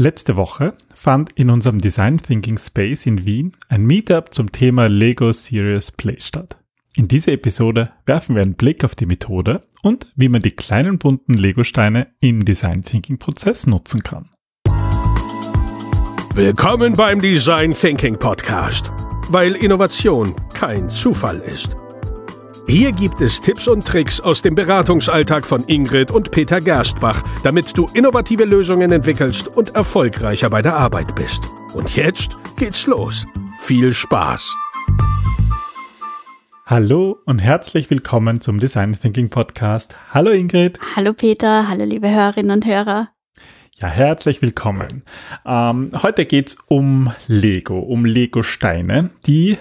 [0.00, 5.30] Letzte Woche fand in unserem Design Thinking Space in Wien ein Meetup zum Thema Lego
[5.30, 6.56] Serious Play statt.
[6.96, 10.96] In dieser Episode werfen wir einen Blick auf die Methode und wie man die kleinen
[10.96, 14.30] bunten Lego-Steine im Design Thinking Prozess nutzen kann.
[16.34, 18.90] Willkommen beim Design Thinking Podcast,
[19.28, 21.76] weil Innovation kein Zufall ist.
[22.66, 27.76] Hier gibt es Tipps und Tricks aus dem Beratungsalltag von Ingrid und Peter Gerstbach, damit
[27.76, 31.42] du innovative Lösungen entwickelst und erfolgreicher bei der Arbeit bist.
[31.74, 33.26] Und jetzt geht's los.
[33.58, 34.56] Viel Spaß!
[36.64, 39.96] Hallo und herzlich willkommen zum Design Thinking Podcast.
[40.14, 40.78] Hallo Ingrid.
[40.94, 43.08] Hallo Peter, hallo liebe Hörerinnen und Hörer.
[43.80, 45.02] Ja, herzlich willkommen.
[45.44, 49.58] Ähm, heute geht's um Lego, um Lego-Steine, die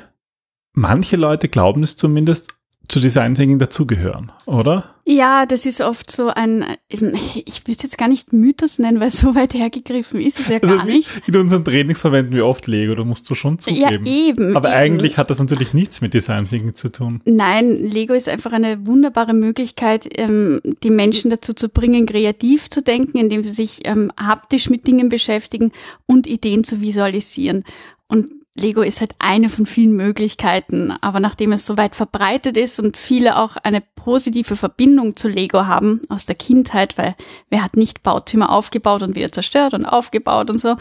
[0.73, 2.58] manche Leute glauben es zumindest
[2.89, 4.95] zu Design Thinking dazugehören, oder?
[5.05, 9.11] Ja, das ist oft so ein, ich will es jetzt gar nicht Mythos nennen, weil
[9.11, 11.09] so weit hergegriffen ist es ja also gar nicht.
[11.27, 14.05] In unseren Trainings verwenden wir oft Lego, da musst du schon zugeben.
[14.05, 14.55] Ja, eben.
[14.55, 14.77] Aber eben.
[14.77, 17.21] eigentlich hat das natürlich nichts mit Design Thinking zu tun.
[17.25, 22.81] Nein, Lego ist einfach eine wunderbare Möglichkeit, ähm, die Menschen dazu zu bringen, kreativ zu
[22.81, 25.71] denken, indem sie sich ähm, haptisch mit Dingen beschäftigen
[26.05, 27.63] und Ideen zu visualisieren.
[28.07, 28.29] Und
[28.59, 32.97] Lego ist halt eine von vielen Möglichkeiten, aber nachdem es so weit verbreitet ist und
[32.97, 37.15] viele auch eine positive Verbindung zu Lego haben aus der Kindheit, weil
[37.49, 40.75] wer hat nicht Bautümer aufgebaut und wieder zerstört und aufgebaut und so,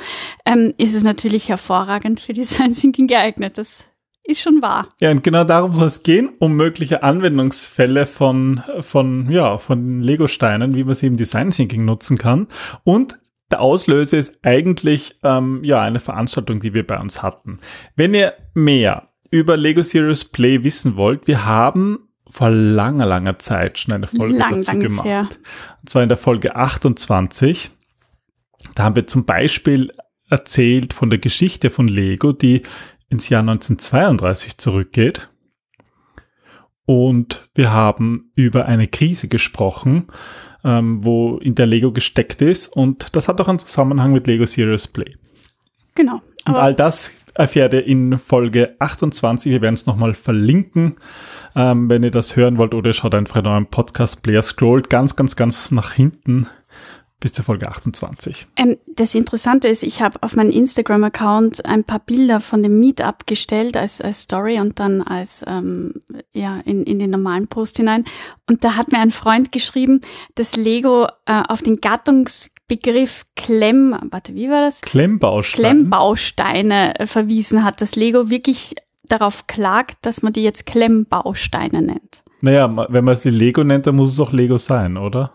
[0.44, 3.58] ähm, ist es natürlich hervorragend für Design Thinking geeignet.
[3.58, 3.84] Das
[4.28, 4.88] ist schon wahr.
[5.00, 10.74] Ja, und genau darum soll es gehen, um mögliche Anwendungsfälle von, von, ja, von Lego-Steinen,
[10.74, 12.46] wie man sie im Design Thinking nutzen kann.
[12.84, 13.18] Und
[13.50, 17.60] der Auslöser ist eigentlich ähm, ja eine Veranstaltung, die wir bei uns hatten.
[17.96, 23.78] Wenn ihr mehr über Lego Serious Play wissen wollt, wir haben vor langer, langer Zeit
[23.78, 25.06] schon eine Folge lang, dazu gemacht.
[25.06, 25.28] Her.
[25.80, 27.70] Und zwar in der Folge 28.
[28.74, 29.92] Da haben wir zum Beispiel
[30.28, 32.62] erzählt von der Geschichte von Lego, die
[33.08, 35.28] ins Jahr 1932 zurückgeht.
[36.88, 40.06] Und wir haben über eine Krise gesprochen,
[40.64, 42.66] ähm, wo in der Lego gesteckt ist.
[42.66, 45.16] Und das hat auch einen Zusammenhang mit Lego Serious Play.
[45.94, 46.22] Genau.
[46.46, 49.52] Und all das erfährt ihr in Folge 28.
[49.52, 50.96] Wir werden es nochmal verlinken,
[51.54, 52.72] ähm, wenn ihr das hören wollt.
[52.72, 56.46] Oder schaut einfach in eurem Podcast-Player, scrollt ganz, ganz, ganz nach hinten
[57.20, 58.46] bis zur Folge 28.
[58.56, 63.26] Ähm, das Interessante ist, ich habe auf meinem Instagram-Account ein paar Bilder von dem Meetup
[63.26, 65.94] gestellt als, als Story und dann als ähm,
[66.32, 68.04] ja in, in den normalen Post hinein.
[68.48, 70.00] Und da hat mir ein Freund geschrieben,
[70.36, 74.80] dass Lego äh, auf den Gattungsbegriff Klemm, warte, wie war das?
[74.80, 75.68] Klemmbausteine.
[75.68, 78.76] Klemmbausteine äh, verwiesen hat, dass Lego wirklich
[79.08, 82.22] darauf klagt, dass man die jetzt Klemmbausteine nennt.
[82.40, 85.32] Naja, wenn man sie Lego nennt, dann muss es auch Lego sein, oder?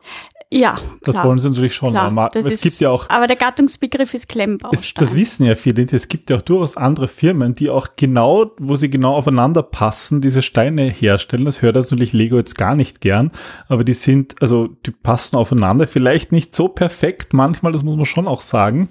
[0.54, 1.26] Ja, das klar.
[1.26, 1.92] wollen sie natürlich schon.
[1.92, 3.10] Klar, aber es ist, gibt ja auch.
[3.10, 5.06] Aber der Gattungsbegriff ist Klemmbaustein.
[5.06, 5.84] das wissen ja viele.
[5.92, 10.22] Es gibt ja auch durchaus andere Firmen, die auch genau, wo sie genau aufeinander passen,
[10.22, 11.46] diese Steine herstellen.
[11.46, 13.32] Das hört natürlich Lego jetzt gar nicht gern,
[13.68, 15.88] aber die sind, also die passen aufeinander.
[15.88, 18.90] Vielleicht nicht so perfekt manchmal, das muss man schon auch sagen.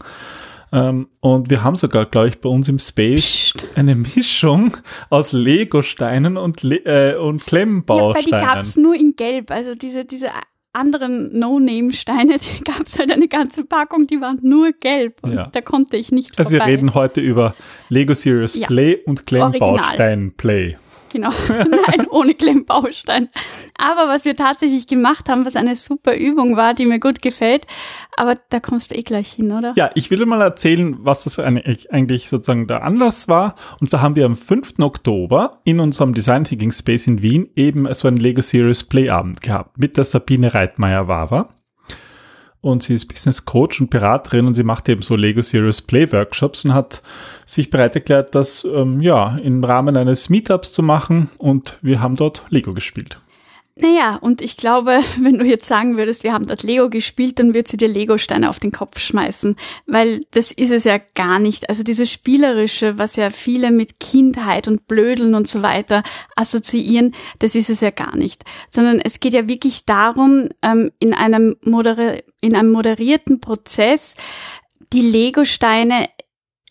[0.72, 3.68] Ähm, und wir haben sogar, glaube ich, bei uns im Space Psst.
[3.76, 4.76] eine Mischung
[5.10, 8.28] aus Lego-Steinen und, Le äh, und Klemmbausteinen.
[8.30, 9.50] Ja, weil die gab's nur in Gelb.
[9.50, 10.30] Also diese, diese
[10.72, 15.48] anderen No-Name-Steine, die gab es halt eine ganze Packung, die waren nur gelb und ja.
[15.50, 16.66] da konnte ich nicht Also vorbei.
[16.66, 17.54] wir reden heute über
[17.88, 18.66] Lego Serious ja.
[18.66, 20.76] Play und Klemmbaustein Play.
[21.12, 21.30] Genau.
[21.48, 23.28] Nein, ohne Klemmbaustein.
[23.76, 27.66] Aber was wir tatsächlich gemacht haben, was eine super Übung war, die mir gut gefällt,
[28.16, 29.74] aber da kommst du eh gleich hin, oder?
[29.76, 33.56] Ja, ich will mal erzählen, was das eigentlich sozusagen der Anlass war.
[33.80, 34.78] Und da haben wir am 5.
[34.78, 39.42] Oktober in unserem Design Thinking Space in Wien eben so einen Lego Series Play Abend
[39.42, 41.61] gehabt mit der Sabine Reitmeier-Wawa
[42.62, 46.10] und sie ist Business Coach und Beraterin und sie macht eben so Lego Serious Play
[46.10, 47.02] Workshops und hat
[47.44, 52.16] sich bereit erklärt, das ähm, ja im Rahmen eines Meetups zu machen und wir haben
[52.16, 53.18] dort Lego gespielt.
[53.74, 57.54] Naja, und ich glaube, wenn du jetzt sagen würdest, wir haben dort Lego gespielt, dann
[57.54, 59.56] wird sie dir Lego-Steine auf den Kopf schmeißen,
[59.86, 61.68] weil das ist es ja gar nicht.
[61.68, 66.02] Also dieses Spielerische, was ja viele mit Kindheit und Blödeln und so weiter
[66.36, 68.44] assoziieren, das ist es ja gar nicht.
[68.68, 74.14] Sondern es geht ja wirklich darum, ähm, in einem, moderi in einem moderierten Prozess
[74.92, 76.08] die Lego-Steine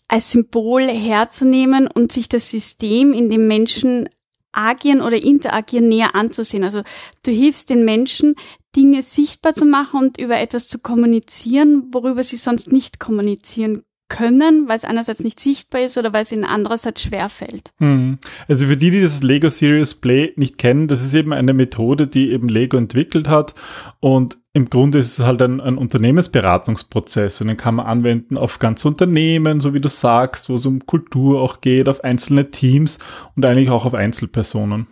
[0.06, 4.08] als Symbol herzunehmen und sich das System, in dem Menschen
[4.52, 6.62] agieren oder interagieren näher anzusehen.
[6.62, 6.82] Also
[7.24, 8.34] du hilfst den Menschen,
[8.76, 14.68] Dinge sichtbar zu machen und über etwas zu kommunizieren, worüber sie sonst nicht kommunizieren können,
[14.68, 17.72] weil es einerseits nicht sichtbar ist oder weil es ihnen andererseits schwerfällt.
[17.78, 18.18] Hm.
[18.46, 22.06] Also für die, die das Lego Serious Play nicht kennen, das ist eben eine Methode,
[22.06, 23.54] die eben Lego entwickelt hat
[24.00, 28.58] und im Grunde ist es halt ein, ein Unternehmensberatungsprozess und den kann man anwenden auf
[28.58, 32.98] ganze Unternehmen, so wie du sagst, wo es um Kultur auch geht, auf einzelne Teams
[33.34, 34.86] und eigentlich auch auf Einzelpersonen.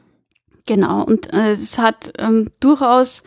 [0.66, 3.22] Genau, und äh, es hat ähm, durchaus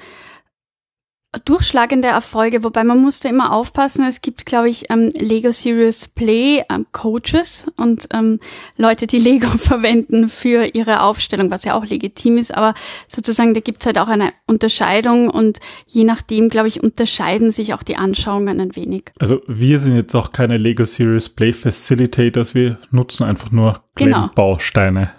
[1.45, 4.05] durchschlagende Erfolge, wobei man musste immer aufpassen.
[4.07, 8.39] Es gibt, glaube ich, ähm, Lego Serious Play ähm, Coaches und ähm,
[8.77, 12.53] Leute, die Lego verwenden für ihre Aufstellung, was ja auch legitim ist.
[12.55, 12.73] Aber
[13.07, 17.83] sozusagen, da gibt's halt auch eine Unterscheidung und je nachdem, glaube ich, unterscheiden sich auch
[17.83, 19.11] die Anschauungen ein wenig.
[19.19, 24.29] Also wir sind jetzt auch keine Lego Serious Play Facilitators, wir nutzen einfach nur Genau.
[24.33, 25.11] Bausteine,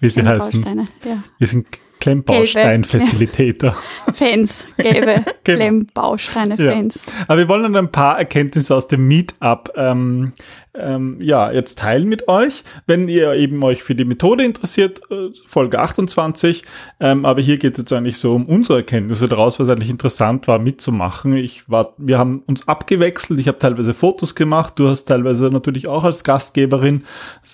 [0.00, 0.60] wie sie heißen.
[0.60, 1.22] Bausteine, ja.
[1.38, 1.66] Wir sind
[2.00, 3.76] Klemmbaustein-Facilitator.
[4.12, 5.58] Fans, gelbe Genau.
[5.58, 6.72] Klemmbausteine, Ja.
[6.72, 7.06] Fans.
[7.28, 10.32] Aber wir wollen dann ein paar Erkenntnisse aus dem Meetup ähm,
[10.74, 12.62] ähm, ja, jetzt teilen mit euch.
[12.86, 16.62] Wenn ihr eben euch für die Methode interessiert, äh, Folge 28.
[17.00, 20.46] Ähm, aber hier geht es jetzt eigentlich so um unsere Erkenntnisse daraus, was eigentlich interessant
[20.46, 21.36] war mitzumachen.
[21.36, 23.40] Ich war, wir haben uns abgewechselt.
[23.40, 24.74] Ich habe teilweise Fotos gemacht.
[24.76, 27.04] Du hast teilweise natürlich auch als Gastgeberin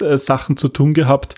[0.01, 1.37] äh, Sachen zu tun gehabt.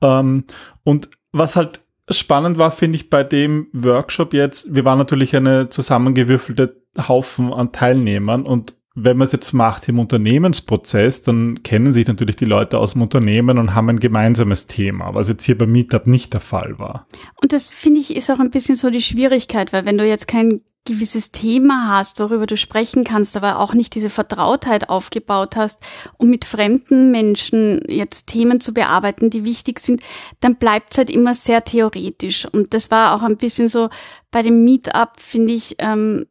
[0.00, 0.44] Ähm,
[0.84, 5.68] und was halt spannend war, finde ich, bei dem Workshop jetzt, wir waren natürlich eine
[5.68, 8.74] zusammengewürfelte Haufen an Teilnehmern und
[9.04, 13.02] wenn man es jetzt macht im Unternehmensprozess, dann kennen sich natürlich die Leute aus dem
[13.02, 17.06] Unternehmen und haben ein gemeinsames Thema, was jetzt hier beim Meetup nicht der Fall war.
[17.40, 20.26] Und das finde ich ist auch ein bisschen so die Schwierigkeit, weil wenn du jetzt
[20.26, 25.78] kein gewisses Thema hast, worüber du sprechen kannst, aber auch nicht diese Vertrautheit aufgebaut hast,
[26.16, 30.00] um mit fremden Menschen jetzt Themen zu bearbeiten, die wichtig sind,
[30.40, 32.46] dann bleibt es halt immer sehr theoretisch.
[32.46, 33.90] Und das war auch ein bisschen so
[34.30, 36.26] bei dem Meetup, finde ich, ähm,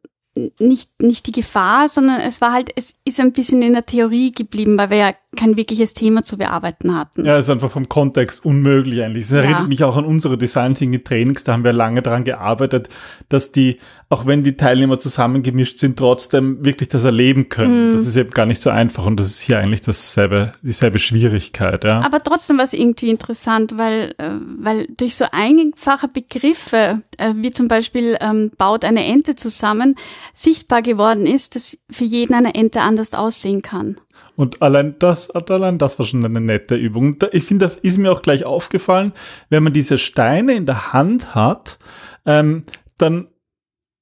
[0.60, 4.32] nicht, nicht die Gefahr, sondern es war halt, es ist ein bisschen in der Theorie
[4.32, 7.24] geblieben, weil wir ja kein wirkliches Thema zu bearbeiten hatten.
[7.26, 9.24] Ja, ist einfach vom Kontext unmöglich eigentlich.
[9.26, 9.68] Es erinnert Ja.
[9.68, 12.90] mich auch an unsere Design Thinking Trainings, da haben wir lange daran gearbeitet,
[13.30, 13.78] dass die,
[14.10, 17.92] auch wenn die Teilnehmer zusammengemischt sind, trotzdem wirklich das erleben können.
[17.92, 17.96] Mhm.
[17.98, 21.84] Das ist eben gar nicht so einfach und das ist hier eigentlich dasselbe, dieselbe Schwierigkeit,
[21.84, 22.02] ja.
[22.02, 24.30] Aber trotzdem war es irgendwie interessant, weil, äh,
[24.60, 29.96] weil durch so einfache Begriffe, äh, wie zum Beispiel ähm, baut eine Ente zusammen,
[30.34, 33.98] sichtbar geworden ist, dass für jeden eine Ente anders aussehen kann.
[34.38, 37.18] Und allein das, allein das war schon eine nette Übung.
[37.32, 39.12] Ich finde, da ist mir auch gleich aufgefallen,
[39.50, 41.80] wenn man diese Steine in der Hand hat,
[42.24, 42.64] ähm,
[43.00, 43.30] dann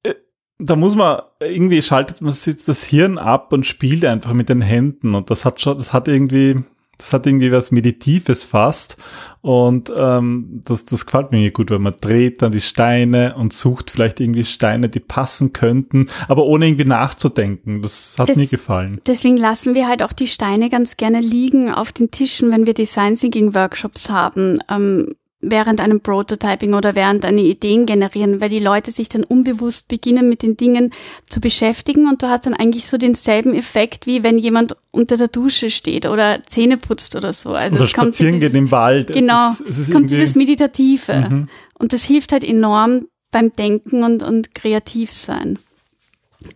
[0.04, 0.14] äh,
[0.60, 4.62] da muss man irgendwie schaltet man sich das Hirn ab und spielt einfach mit den
[4.62, 6.64] Händen und das hat schon, das hat irgendwie,
[6.98, 8.98] das hat irgendwie was Meditives fast
[9.42, 13.92] und ähm, das, das gefällt mir gut, weil man dreht dann die Steine und sucht
[13.92, 17.82] vielleicht irgendwie Steine, die passen könnten, aber ohne irgendwie nachzudenken.
[17.82, 19.00] Das hat Das- mir gefallen.
[19.06, 22.74] Deswegen lassen wir halt auch die Steine ganz gerne liegen auf den Tischen, wenn wir
[22.74, 24.58] Design Thinking Workshops haben.
[24.70, 25.14] Ähm,
[25.50, 30.28] während einem Prototyping oder während eine Ideen generieren, weil die Leute sich dann unbewusst beginnen
[30.30, 30.92] mit den Dingen
[31.28, 35.28] zu beschäftigen und du hast dann eigentlich so denselben Effekt, wie wenn jemand unter der
[35.28, 37.52] Dusche steht oder Zähne putzt oder so.
[37.52, 39.10] Also Oder es kommt spazieren dieses- gehen im Wald.
[39.10, 41.28] Es Genau, ist- es ist kommt dieses Meditative.
[41.30, 41.50] Mhm.
[41.78, 45.60] Und das hilft halt enorm beim Denken und, und kreativ sein.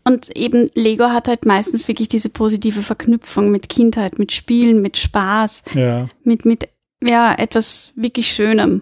[0.03, 4.97] Und eben Lego hat halt meistens wirklich diese positive Verknüpfung mit Kindheit, mit Spielen, mit
[4.97, 6.07] Spaß, Ja.
[6.23, 6.69] mit, mit,
[7.03, 8.81] ja, etwas wirklich Schönem.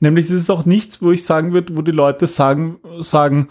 [0.00, 3.48] Nämlich ist es auch nichts, wo ich sagen würde, wo die Leute sagen, sagen,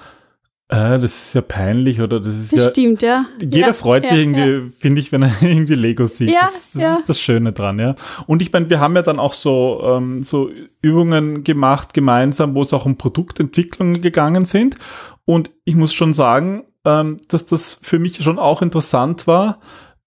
[0.69, 2.69] äh, das ist ja peinlich oder das ist Das ja.
[2.72, 3.25] stimmt, ja.
[3.40, 6.30] Jeder ja, freut ja, sich irgendwie, finde ich, wenn er irgendwie Lego sieht.
[6.30, 6.96] Ja, das das ja.
[6.96, 7.96] ist das Schöne dran, ja.
[8.25, 10.50] Und ich meine, wir haben ja dann auch so, ähm, so
[10.82, 14.75] Übungen gemacht gemeinsam, wo es auch um Produktentwicklungen gegangen sind.
[15.24, 19.60] Und ich muss schon sagen, ähm, dass das für mich schon auch interessant war.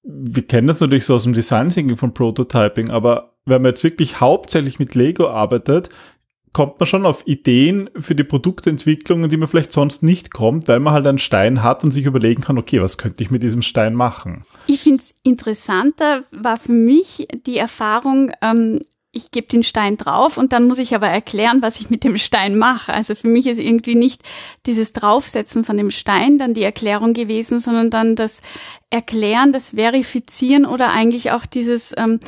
[0.02, 3.84] Wir kennen das natürlich so aus dem Design Thinking von Prototyping, aber wenn man jetzt
[3.84, 5.90] wirklich hauptsächlich mit Lego arbeitet,
[6.52, 10.80] kommt man schon auf Ideen für die Produktentwicklungen, die man vielleicht sonst nicht kommt, weil
[10.80, 13.62] man halt einen Stein hat und sich überlegen kann, okay, was könnte ich mit diesem
[13.62, 14.44] Stein machen?
[14.66, 18.80] Ich finde es interessanter, war für mich die Erfahrung, ähm,
[19.12, 22.16] ich gebe den Stein drauf und dann muss ich aber erklären, was ich mit dem
[22.16, 22.92] Stein mache.
[22.94, 24.22] Also für mich ist irgendwie nicht
[24.66, 28.40] dieses Draufsetzen von dem Stein dann die Erklärung gewesen, sondern dann das
[28.88, 32.20] Erklären, das Verifizieren oder eigentlich auch dieses ähm,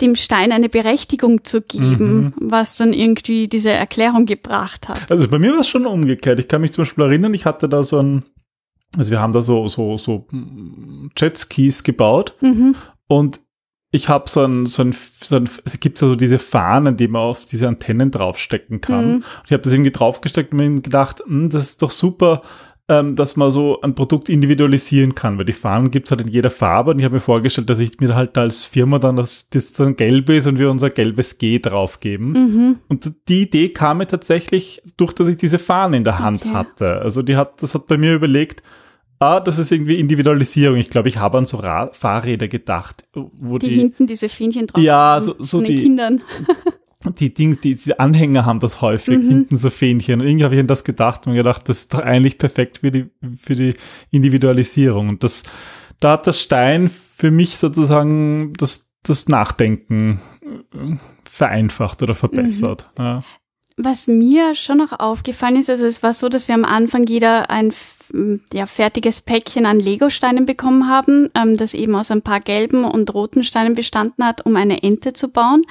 [0.00, 5.10] dem Stein eine Berechtigung zu geben, was dann irgendwie diese Erklärung gebracht hat.
[5.12, 6.40] Also bei mir war es schon umgekehrt.
[6.40, 8.24] Ich kann mich zum Beispiel erinnern, ich hatte da so ein,
[8.96, 12.74] also wir haben da so, so, so mm, Jetskis gebaut Mhm.
[13.06, 13.40] und
[13.94, 17.22] ich habe so ein, so ein, so ein, es gibt so diese Fahnen, die man
[17.22, 19.08] auf diese Antennen draufstecken kann.
[19.08, 19.24] Mhm.
[19.46, 22.42] Ich habe das irgendwie draufgesteckt und mir gedacht, hm, das ist doch super,
[22.88, 26.50] ähm, dass man so ein Produkt individualisieren kann, weil die Fahnen gibt's halt in jeder
[26.50, 29.72] Farbe und ich habe mir vorgestellt, dass ich mir halt als Firma dann das, das
[29.74, 32.32] dann gelb ist und wir unser gelbes G draufgeben.
[32.32, 32.78] Mhm.
[32.88, 36.52] Und die Idee kam mir tatsächlich durch, dass ich diese Fahnen in der Hand Okay.
[36.52, 37.00] hatte.
[37.00, 38.60] Also die hat, das hat bei mir überlegt,
[39.18, 40.76] ah, das ist irgendwie Individualisierung.
[40.78, 44.66] Ich glaube, ich habe an so Ra Fahrräder gedacht, wo Die, die, hinten diese Fähnchen
[44.66, 46.22] drauf Ja, so- so von den die- Kindern.
[47.18, 49.28] die Dings, die, die Anhänger haben das häufig, Mhm.
[49.28, 50.20] hinten so Fähnchen.
[50.20, 52.90] Und irgendwie habe ich an das gedacht und gedacht, das ist doch eigentlich perfekt für
[52.90, 53.74] die, für die
[54.10, 55.08] Individualisierung.
[55.10, 55.42] Und das,
[56.00, 60.20] da hat das Stein für mich sozusagen das, das Nachdenken
[60.72, 60.96] äh,
[61.30, 62.88] vereinfacht oder verbessert.
[62.98, 63.04] Mhm.
[63.04, 63.22] Ja.
[63.76, 67.50] Was mir schon noch aufgefallen ist, also es war so, dass wir am Anfang jeder
[67.50, 67.72] ein
[68.52, 73.12] ja, fertiges Päckchen an Lego-Steinen bekommen haben, ähm, das eben aus ein paar gelben und
[73.14, 75.62] roten Steinen bestanden hat, um eine Ente zu bauen.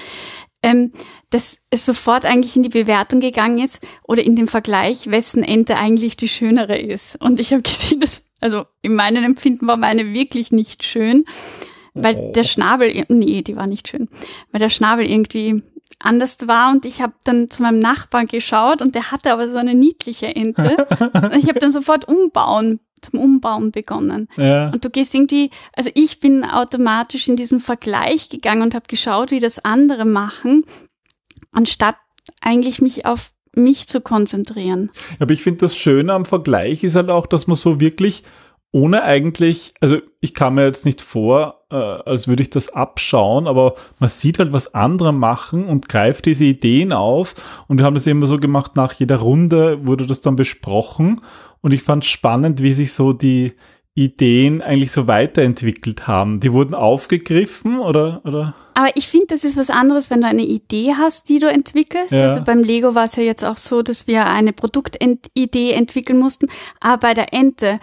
[0.66, 0.94] Ähm,
[1.30, 5.76] dass es sofort eigentlich in die Bewertung gegangen ist oder in den Vergleich, wessen Ente
[5.76, 7.18] eigentlich die schönere ist.
[7.22, 11.26] Und ich habe gesehen, dass, also in meinem Empfinden war meine wirklich nicht schön,
[11.94, 12.32] weil Oh.
[12.32, 14.10] der Schnabel, nee, die war nicht schön,
[14.52, 15.62] weil der Schnabel irgendwie
[16.04, 19.58] anders war und ich habe dann zu meinem Nachbarn geschaut und der hatte aber so
[19.58, 24.30] eine niedliche Ente und ich habe dann sofort umbauen zum Umbauen begonnen.
[24.38, 24.70] Ja.
[24.70, 29.30] Und du gehst irgendwie, also ich bin automatisch in diesen Vergleich gegangen und habe geschaut,
[29.30, 30.64] wie das andere machen,
[31.52, 31.98] anstatt
[32.42, 34.90] eigentlich mich auf mich zu konzentrieren.
[35.20, 38.24] Aber ich finde das Schöne am Vergleich ist halt auch, dass man so wirklich
[38.74, 43.48] ohne eigentlich, also ich kam mir jetzt nicht vor, äh, als würde ich das abschauen,
[43.48, 47.36] aber man sieht halt, was andere machen und greift diese Ideen auf.
[47.68, 51.22] Und wir haben das immer so gemacht, nach jeder Runde wurde das dann besprochen.
[51.62, 53.54] Und ich fand spannend, wie sich so die
[53.96, 56.40] Ideen eigentlich so weiterentwickelt haben.
[56.40, 58.56] Die wurden aufgegriffen oder, oder?
[58.74, 62.12] Aber ich finde, das ist was anderes, wenn du eine Idee hast, die du entwickelst.
[62.12, 62.30] Ja.
[62.30, 66.48] Also beim Lego war es ja jetzt auch so, dass wir eine Produktidee entwickeln mussten.
[66.80, 67.80] Aber bei der Ente,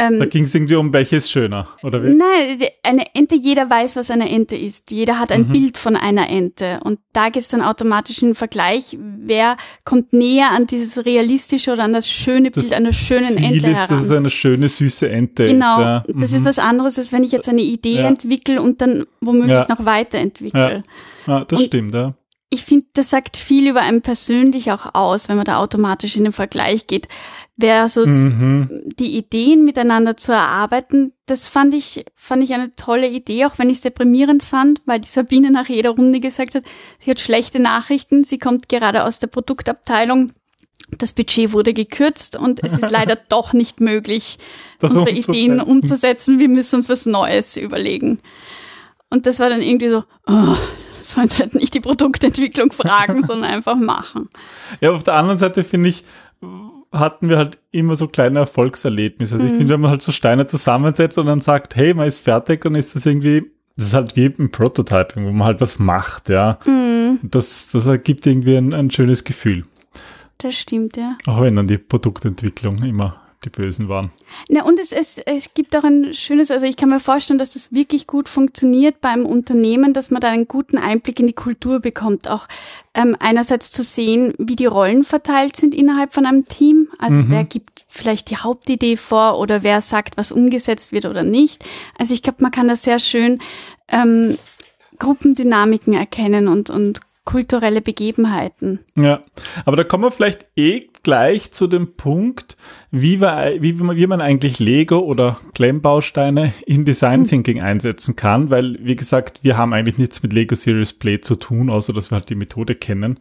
[0.00, 2.10] ähm, Da ging es irgendwie um welches schöner, oder wie?
[2.10, 4.90] Nein, eine Ente, jeder weiß, was eine Ente ist.
[4.90, 5.52] Jeder hat ein Mhm.
[5.52, 6.80] Bild von einer Ente.
[6.84, 11.72] Und da geht es dann automatisch in den Vergleich, wer kommt näher an dieses realistische
[11.72, 14.16] oder an das schöne Das Bild einer schönen Ziel Ente ist, dass es heran.
[14.16, 15.80] eine schöne, süße Ente Genau, ist.
[15.84, 16.02] Ja.
[16.08, 16.36] das Mhm.
[16.38, 18.08] ist was anderes, als wenn ich jetzt eine Idee Ja.
[18.08, 19.66] entwickle und dann womöglich Ja.
[19.68, 20.82] noch weiterentwickle.
[21.26, 22.14] Ja, das Und- stimmt, ja.
[22.52, 26.24] Ich finde, das sagt viel über einen persönlich auch aus, wenn man da automatisch in
[26.24, 27.06] den Vergleich geht.
[27.60, 28.70] Versus Mhm.
[28.98, 33.68] die Ideen miteinander zu erarbeiten, das fand ich, fand ich eine tolle Idee, auch wenn
[33.68, 36.64] ich es deprimierend fand, weil die Sabine nach jeder Runde gesagt hat,
[36.98, 40.32] sie hat schlechte Nachrichten, sie kommt gerade aus der Produktabteilung,
[40.96, 44.38] das Budget wurde gekürzt und es ist leider doch nicht möglich,
[44.80, 45.34] Das unsere umzusetzen.
[45.34, 46.38] Ideen umzusetzen.
[46.38, 48.20] Wir müssen uns was Neues überlegen.
[49.10, 50.56] Und das war dann irgendwie so, oh,
[51.02, 54.28] sollen sie halt nicht die Produktentwicklung fragen, sondern einfach machen.
[54.80, 56.04] Ja, auf der anderen Seite finde ich,
[56.92, 59.34] hatten wir halt immer so kleine Erfolgserlebnisse.
[59.34, 59.58] Also ich Mhm.
[59.58, 62.74] finde, wenn man halt so Steine zusammensetzt und dann sagt, hey, man ist fertig, dann
[62.74, 63.44] ist das irgendwie,
[63.76, 66.58] das ist halt wie im Prototyping, wo man halt was macht, ja.
[66.66, 69.64] Mhm, Das, das ergibt irgendwie ein, ein schönes Gefühl.
[70.38, 71.16] das stimmt, ja.
[71.26, 74.10] Auch wenn dann die Produktentwicklung immer die Bösen waren.
[74.48, 77.54] Na, und es, es, es gibt auch ein schönes, also ich kann mir vorstellen, dass
[77.54, 81.80] das wirklich gut funktioniert beim Unternehmen, dass man da einen guten Einblick in die Kultur
[81.80, 82.28] bekommt.
[82.28, 82.46] Auch
[82.92, 86.88] ähm, einerseits zu sehen, wie die Rollen verteilt sind innerhalb von einem Team.
[86.98, 87.30] Also Mhm.
[87.30, 91.64] wer gibt vielleicht die Hauptidee vor oder wer sagt, was umgesetzt wird oder nicht.
[91.98, 93.40] Also ich glaube, man kann da sehr schön
[93.88, 94.36] ähm,
[94.98, 98.80] Gruppendynamiken erkennen und, und kulturelle Begebenheiten.
[98.96, 99.22] Ja,
[99.64, 102.56] aber da kommen wir vielleicht eh gleich zu dem Punkt,
[102.90, 108.50] wie, wir, wie, man- wie man eigentlich Lego oder Klemmbausteine im Design Thinking einsetzen kann,
[108.50, 112.10] weil, wie gesagt, wir haben eigentlich nichts mit Lego Serious Play zu tun, außer dass
[112.10, 113.18] wir halt die Methode kennen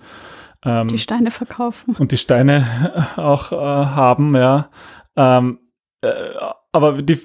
[0.65, 1.95] ähm, Die Steine verkaufen.
[1.97, 2.65] und die Steine
[3.15, 4.69] auch äh, haben, ja.
[5.15, 5.59] Ähm,
[6.01, 6.09] äh,
[6.71, 7.17] aber die,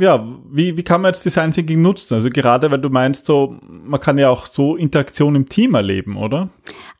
[0.00, 2.14] ja, wie, wie kann man jetzt Design Thinking nutzen?
[2.14, 6.16] Also gerade, weil du meinst, so, man kann ja auch so Interaktion im Team erleben,
[6.16, 6.48] oder?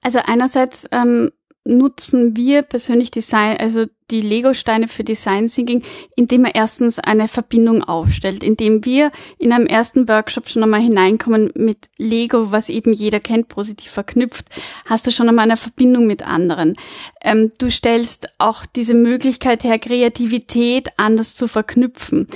[0.02, 1.30] Also einerseits ähm,
[1.68, 5.82] nutzen wir persönlich Design, also die Lego-Steine für Design Thinking,
[6.16, 11.52] indem er erstens eine Verbindung aufstellt, indem wir in einem ersten Workshop schon einmal hineinkommen
[11.54, 14.46] mit Lego, was eben jeder kennt, positiv verknüpft,
[14.86, 16.74] hast du schon einmal eine Verbindung mit anderen.
[17.22, 22.26] Ähm, du stellst auch diese Möglichkeit her, Kreativität anders zu verknüpfen.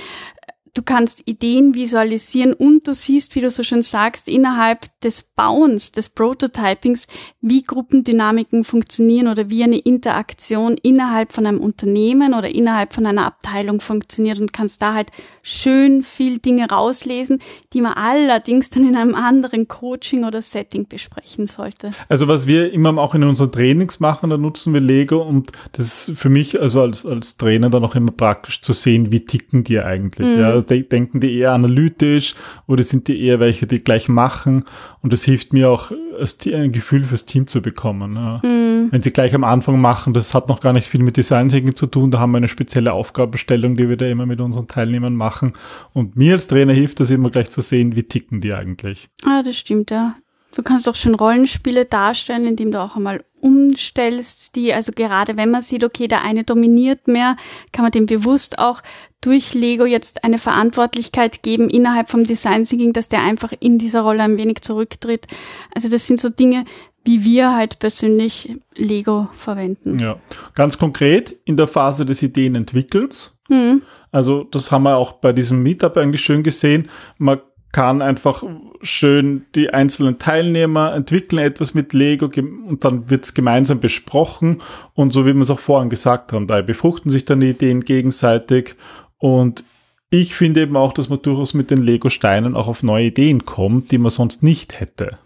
[0.75, 5.93] Du kannst Ideen visualisieren und du siehst, wie du so schön sagst, innerhalb des Bauens,
[5.93, 7.07] des Prototypings,
[7.41, 13.27] wie Gruppendynamiken funktionieren oder wie eine Interaktion innerhalb von einem Unternehmen oder innerhalb von einer
[13.27, 15.11] Abteilung funktioniert und kannst da halt
[15.43, 17.41] schön viel Dinge rauslesen,
[17.73, 21.91] die man allerdings dann in einem anderen Coaching oder Setting besprechen sollte.
[22.09, 26.09] Also was wir immer auch in unseren Trainings machen, da nutzen wir Lego und das
[26.09, 29.65] ist für mich also als, als Trainer dann auch immer praktisch zu sehen, wie ticken
[29.65, 30.29] die eigentlich.
[30.29, 30.41] Mhm.
[30.41, 32.35] Ja, denken die eher analytisch
[32.69, 34.65] oder sind die eher welche, die gleich machen
[35.01, 38.15] und das hilft mir auch, ein Gefühl fürs Team zu bekommen.
[38.15, 38.41] Ja.
[38.43, 38.89] Mhm.
[38.91, 41.75] Wenn sie gleich am Anfang machen, das hat noch gar nicht viel mit Design Thinking
[41.75, 45.15] zu tun, da haben wir eine spezielle Aufgabenstellung, die wir da immer mit unseren Teilnehmern
[45.15, 45.55] machen.
[45.93, 49.09] Und mir als Trainer hilft das immer gleich zu sehen, wie ticken die eigentlich.
[49.25, 50.17] Ah, das stimmt, ja.
[50.55, 55.51] Du kannst auch schon Rollenspiele darstellen, indem du auch einmal umstellst, die, also gerade wenn
[55.51, 57.37] man sieht, okay, der eine dominiert mehr,
[57.73, 58.83] kann man dem bewusst auch
[59.21, 64.03] durch Lego jetzt eine Verantwortlichkeit geben innerhalb vom Design Thinking, dass der einfach in dieser
[64.03, 65.27] Rolle ein wenig zurücktritt.
[65.75, 66.65] Also das sind so Dinge,
[67.05, 69.99] wie wir halt persönlich Lego verwenden.
[69.99, 70.19] Ja,
[70.55, 73.33] ganz konkret in der Phase des Ideenentwickels.
[73.49, 73.83] Mhm.
[74.13, 76.91] Also das haben wir auch bei diesem Meetup eigentlich schön gesehen.
[77.19, 77.41] Man
[77.73, 78.45] kann einfach
[78.83, 84.61] schön die einzelnen Teilnehmer entwickeln etwas mit Lego und dann wird es gemeinsam besprochen
[84.95, 87.81] und so wie wir es auch vorhin gesagt haben, da befruchten sich dann die Ideen
[87.81, 88.77] gegenseitig
[89.19, 89.65] und
[90.11, 93.91] ich finde eben auch, dass man durchaus mit den Lego-Steinen auch auf neue Ideen kommt,
[93.93, 95.19] die man sonst nicht hätte.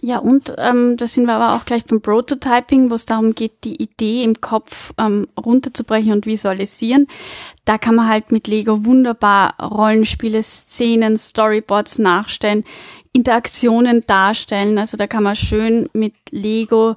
[0.00, 3.64] Ja, und ähm, da sind wir aber auch gleich beim Prototyping, wo es darum geht,
[3.64, 7.06] die Idee im Kopf ähm, runterzubrechen und visualisieren.
[7.64, 12.64] Da kann man halt mit Lego wunderbar Rollenspiele, Szenen, Storyboards nachstellen,
[13.12, 14.78] Interaktionen darstellen.
[14.78, 16.96] Also da kann man schön mit Lego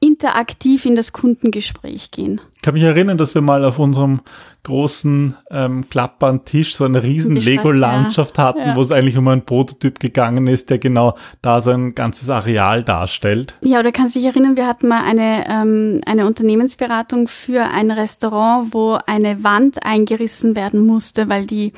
[0.00, 2.40] interaktiv in das Kundengespräch gehen.
[2.60, 4.20] Ich kann mich erinnern, dass wir mal auf unserem
[4.64, 8.44] großen ähm, klappern Tisch so eine riesen Lego-Landschaft ja.
[8.44, 8.76] hatten, ja.
[8.76, 12.84] wo es eigentlich um einen Prototyp gegangen ist, der genau da so ein ganzes Areal
[12.84, 13.54] darstellt.
[13.62, 18.74] Ja, oder kannst dich erinnern, wir hatten mal eine, ähm, eine Unternehmensberatung für ein Restaurant,
[18.74, 21.72] wo eine Wand eingerissen werden musste, weil die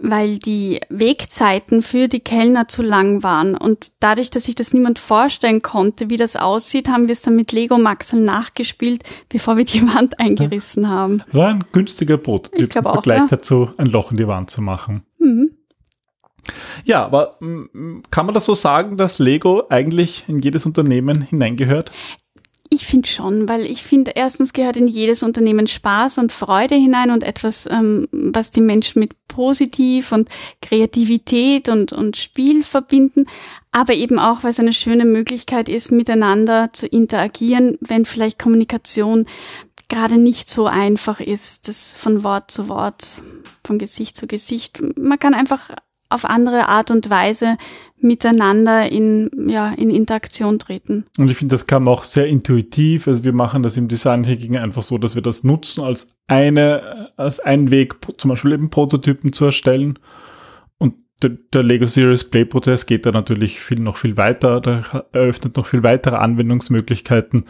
[0.00, 3.56] weil die Wegzeiten für die Kellner zu lang waren.
[3.56, 7.36] Und dadurch, dass sich das niemand vorstellen konnte, wie das aussieht, haben wir es dann
[7.36, 10.90] mit Lego Maxel nachgespielt, bevor wir die Wand eingerissen ja.
[10.90, 11.22] haben.
[11.26, 13.26] Das war ein günstiger Prototyp im Vergleich ja.
[13.28, 15.02] dazu, ein Loch in die Wand zu machen.
[15.18, 15.50] Mhm.
[16.84, 17.38] Ja, aber
[18.10, 21.90] kann man das so sagen, dass Lego eigentlich in jedes Unternehmen hineingehört?
[22.80, 27.10] Ich finde schon, weil ich finde, erstens gehört in jedes Unternehmen Spaß und Freude hinein
[27.10, 30.28] und etwas, ähm, was die Menschen mit positiv und
[30.62, 33.26] Kreativität und, und Spiel verbinden,
[33.72, 39.26] aber eben auch, weil es eine schöne Möglichkeit ist, miteinander zu interagieren, wenn vielleicht Kommunikation
[39.88, 43.20] gerade nicht so einfach ist, das von Wort zu Wort,
[43.64, 44.80] von Gesicht zu Gesicht.
[44.96, 45.70] Man kann einfach
[46.10, 47.56] auf andere Art und Weise
[48.00, 51.04] miteinander in, ja, in Interaktion treten.
[51.18, 53.08] Und ich finde, das kam auch sehr intuitiv.
[53.08, 57.10] Also wir machen das im Design Thinking einfach so, dass wir das nutzen als eine,
[57.16, 59.98] als einen Weg, zum Beispiel eben Prototypen zu erstellen.
[60.78, 65.06] Und der, der Lego Series Play Prozess geht da natürlich viel, noch viel weiter, da
[65.12, 67.46] eröffnet noch viel weitere Anwendungsmöglichkeiten,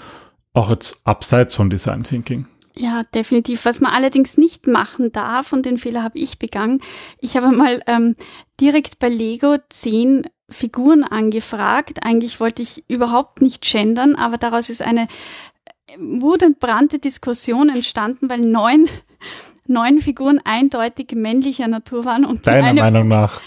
[0.53, 2.47] auch jetzt abseits von Design Thinking.
[2.79, 3.65] Ja, definitiv.
[3.65, 6.81] Was man allerdings nicht machen darf, und den Fehler habe ich begangen,
[7.21, 8.15] ich habe mal ähm,
[8.61, 11.99] direkt bei Lego zehn Figuren angefragt.
[12.05, 18.43] Eigentlich wollte ich überhaupt nicht gendern, aber daraus ist eine äh, wutentbrannte Diskussion entstanden, weil
[18.43, 18.89] neun,
[19.67, 22.25] neun Figuren eindeutig männlicher Natur waren.
[22.25, 23.41] Und Deiner eine, Meinung nach?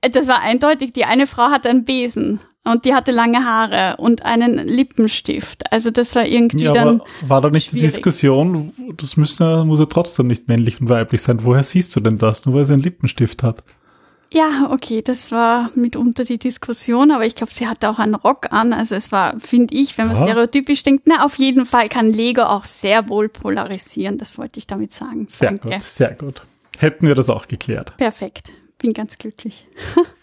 [0.00, 0.94] Das war eindeutig.
[0.94, 5.72] Die eine Frau hatte einen Besen und die hatte lange Haare und einen Lippenstift.
[5.72, 7.02] Also das war irgendwie ja, dann.
[7.26, 7.90] war da nicht schwierig.
[7.90, 11.40] die Diskussion, das müssen, muss ja trotzdem nicht männlich und weiblich sein.
[11.42, 12.46] Woher siehst du denn das?
[12.46, 13.62] Nur weil sie einen Lippenstift hat.
[14.30, 18.52] Ja, okay, das war mitunter die Diskussion, aber ich glaube, sie hatte auch einen Rock
[18.52, 18.74] an.
[18.74, 20.26] Also es war, finde ich, wenn man ja.
[20.26, 24.18] stereotypisch denkt, na, auf jeden Fall kann Lego auch sehr wohl polarisieren.
[24.18, 25.26] Das wollte ich damit sagen.
[25.28, 25.70] Sehr Danke.
[25.70, 26.42] gut, sehr gut.
[26.76, 27.96] Hätten wir das auch geklärt.
[27.96, 28.50] Perfekt.
[28.76, 29.66] Bin ganz glücklich.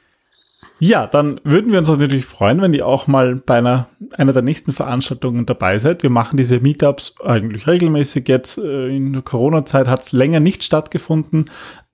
[0.80, 4.42] Ja, dann würden wir uns natürlich freuen, wenn ihr auch mal bei einer, einer der
[4.42, 6.04] nächsten Veranstaltungen dabei seid.
[6.04, 8.58] Wir machen diese Meetups eigentlich regelmäßig jetzt.
[8.58, 11.46] Äh, in der Corona-Zeit hat es länger nicht stattgefunden.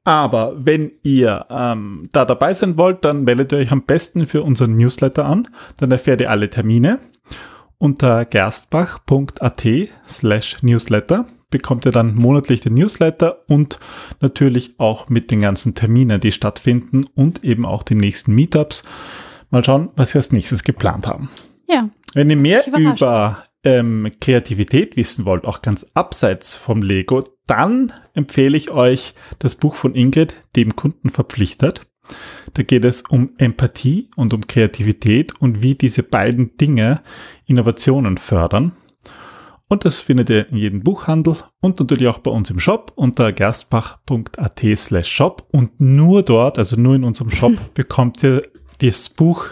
[0.03, 4.41] Aber wenn ihr ähm, da dabei sein wollt, dann meldet ihr euch am besten für
[4.41, 5.47] unseren Newsletter an.
[5.77, 6.99] Dann erfährt ihr alle Termine
[7.77, 9.67] unter gerstbach.at
[10.07, 13.79] slash newsletter bekommt ihr dann monatlich den Newsletter und
[14.19, 18.83] natürlich auch mit den ganzen Terminen, die stattfinden und eben auch die nächsten Meetups.
[19.51, 21.29] Mal schauen, was wir als nächstes geplant haben.
[21.67, 21.89] Ja.
[22.13, 28.57] Wenn ihr mehr über ähm, Kreativität wissen wollt, auch ganz abseits vom Lego, dann empfehle
[28.57, 31.81] ich euch das Buch von Ingrid, dem Kunden verpflichtet.
[32.53, 37.01] Da geht es um Empathie und um Kreativität und wie diese beiden Dinge
[37.45, 38.73] Innovationen fördern.
[39.71, 43.31] Und das findet ihr in jedem Buchhandel und natürlich auch bei uns im Shop unter
[43.31, 45.47] gerstbach.at slash shop.
[45.53, 48.41] Und nur dort, also nur in unserem Shop, bekommt ihr
[48.79, 49.45] das Buch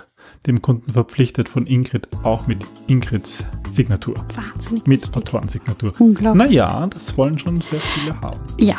[0.45, 4.15] dem Kunden verpflichtet von Ingrid, auch mit Ingrids Signatur.
[4.35, 4.85] Wahnsinnig.
[4.87, 5.15] Mit.
[5.15, 5.93] Autorensignatur.
[5.99, 6.47] Unglaublich.
[6.47, 8.41] Naja, das wollen schon sehr viele haben.
[8.57, 8.75] Ja.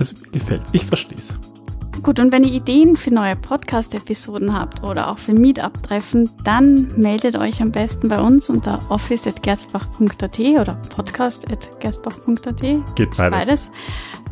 [0.00, 0.62] Also gefällt.
[0.72, 1.32] Ich verstehe es.
[2.02, 7.36] Gut, und wenn ihr Ideen für neue Podcast-Episoden habt oder auch für Meetup-Treffen, dann meldet
[7.36, 12.60] euch am besten bei uns unter office.gerzbach.at oder podcast.gerzbach.at.
[12.94, 13.30] Geht beides.
[13.30, 13.70] Beides.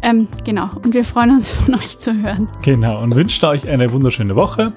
[0.03, 2.49] Ähm, genau, und wir freuen uns von euch zu hören.
[2.63, 3.01] Genau.
[3.03, 4.73] Und wünsche euch eine wunderschöne Woche.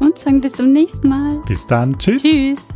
[0.00, 1.40] Und sagen bis zum nächsten Mal.
[1.46, 1.98] Bis dann.
[1.98, 2.22] Tschüss.
[2.22, 2.68] Tschüss.